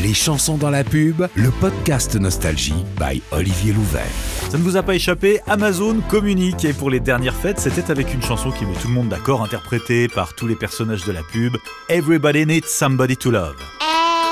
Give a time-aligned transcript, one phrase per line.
[0.00, 4.06] Les chansons dans la pub, le podcast Nostalgie by Olivier Louvet.
[4.48, 8.14] Ça ne vous a pas échappé, Amazon communique et pour les dernières fêtes, c'était avec
[8.14, 11.22] une chanson qui met tout le monde d'accord, interprétée par tous les personnages de la
[11.32, 11.56] pub,
[11.88, 13.56] Everybody Needs Somebody to Love.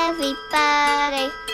[0.08, 1.45] Everybody.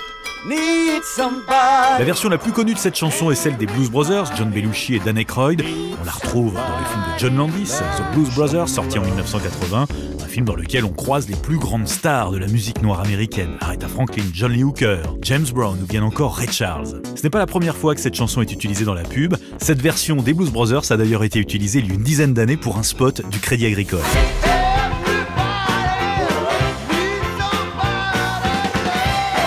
[1.98, 4.96] La version la plus connue de cette chanson est celle des Blues Brothers, John Belushi
[4.96, 5.62] et Dan Aykroyd.
[6.00, 9.86] On la retrouve dans le film de John Landis, The Blues Brothers, sorti en 1980,
[10.20, 13.56] un film dans lequel on croise les plus grandes stars de la musique noire américaine,
[13.60, 17.00] Aretha Franklin, John Lee Hooker, James Brown ou bien encore Ray Charles.
[17.14, 19.36] Ce n'est pas la première fois que cette chanson est utilisée dans la pub.
[19.58, 22.56] Cette version des Blues Brothers a d'ailleurs été utilisée il y a une dizaine d'années
[22.56, 24.00] pour un spot du Crédit Agricole.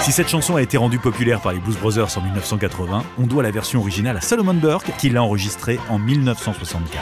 [0.05, 3.41] Si cette chanson a été rendue populaire par les Blues Brothers en 1980, on doit
[3.41, 7.01] la version originale à Solomon Burke qui l'a enregistrée en 1964.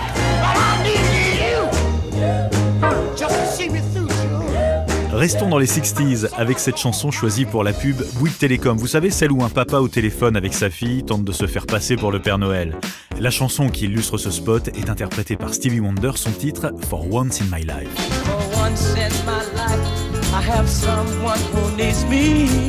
[5.12, 8.78] Restons dans les 60s avec cette chanson choisie pour la pub Bouygues Télécom.
[8.78, 11.66] Vous savez, celle où un papa au téléphone avec sa fille tente de se faire
[11.66, 12.78] passer pour le Père Noël.
[13.20, 17.42] La chanson qui illustre ce spot est interprétée par Stevie Wonder, son titre For Once
[17.42, 17.90] in My Life.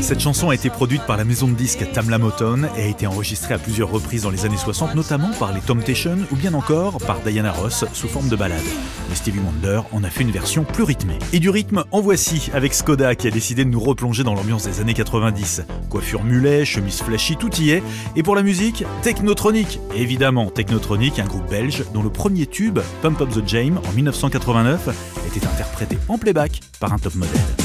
[0.01, 3.07] Cette chanson a été produite par la maison de disques Tamla Motown et a été
[3.07, 6.99] enregistrée à plusieurs reprises dans les années 60, notamment par les Temptations ou bien encore
[6.99, 8.63] par Diana Ross sous forme de ballade.
[9.09, 11.19] Mais Stevie Wonder en a fait une version plus rythmée.
[11.33, 14.65] Et du rythme, en voici avec Skoda qui a décidé de nous replonger dans l'ambiance
[14.65, 15.63] des années 90.
[15.89, 17.83] Coiffure mulet, chemise flashy, tout y est.
[18.17, 19.81] Et pour la musique, Technotronic.
[19.97, 24.89] Évidemment, Technotronic, un groupe belge dont le premier tube, Pump Up the Jam, en 1989,
[25.27, 27.64] était interprété en playback par un top modèle.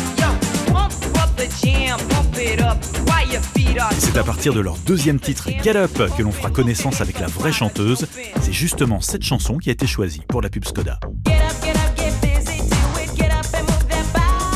[4.00, 7.28] C'est à partir de leur deuxième titre, Get Up, que l'on fera connaissance avec la
[7.28, 8.08] vraie chanteuse.
[8.42, 11.00] C'est justement cette chanson qui a été choisie pour la pub Skoda.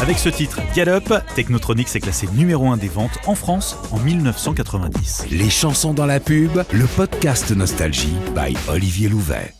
[0.01, 3.99] Avec ce titre, Get Up, Technotronic s'est classé numéro 1 des ventes en France en
[3.99, 5.27] 1990.
[5.31, 9.53] Les chansons dans la pub, le podcast Nostalgie by Olivier Louvet.